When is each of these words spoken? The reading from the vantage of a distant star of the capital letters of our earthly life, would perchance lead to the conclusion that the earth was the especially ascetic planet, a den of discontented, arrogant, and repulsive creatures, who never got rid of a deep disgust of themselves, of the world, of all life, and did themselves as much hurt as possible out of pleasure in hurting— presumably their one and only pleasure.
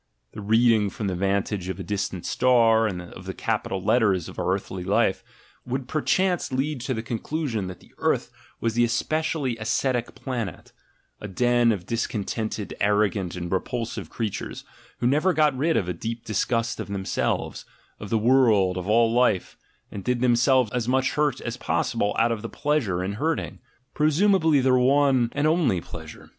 The 0.31 0.41
reading 0.41 0.89
from 0.89 1.05
the 1.05 1.15
vantage 1.15 1.69
of 1.69 1.79
a 1.79 1.83
distant 1.83 2.25
star 2.25 2.87
of 2.87 3.25
the 3.25 3.35
capital 3.35 3.79
letters 3.79 4.27
of 4.27 4.39
our 4.39 4.51
earthly 4.51 4.83
life, 4.83 5.23
would 5.63 5.87
perchance 5.87 6.51
lead 6.51 6.81
to 6.81 6.95
the 6.95 7.03
conclusion 7.03 7.67
that 7.67 7.81
the 7.81 7.93
earth 7.99 8.31
was 8.59 8.73
the 8.73 8.83
especially 8.83 9.57
ascetic 9.57 10.15
planet, 10.15 10.71
a 11.19 11.27
den 11.27 11.71
of 11.71 11.85
discontented, 11.85 12.73
arrogant, 12.81 13.35
and 13.35 13.51
repulsive 13.51 14.09
creatures, 14.09 14.63
who 15.01 15.05
never 15.05 15.33
got 15.33 15.55
rid 15.55 15.77
of 15.77 15.87
a 15.87 15.93
deep 15.93 16.25
disgust 16.25 16.79
of 16.79 16.87
themselves, 16.87 17.63
of 17.99 18.09
the 18.09 18.17
world, 18.17 18.77
of 18.77 18.87
all 18.87 19.13
life, 19.13 19.55
and 19.91 20.03
did 20.03 20.19
themselves 20.19 20.71
as 20.71 20.87
much 20.87 21.11
hurt 21.11 21.39
as 21.41 21.57
possible 21.57 22.15
out 22.17 22.31
of 22.31 22.41
pleasure 22.51 23.03
in 23.03 23.13
hurting— 23.21 23.59
presumably 23.93 24.61
their 24.61 24.79
one 24.79 25.29
and 25.33 25.45
only 25.45 25.79
pleasure. 25.79 26.29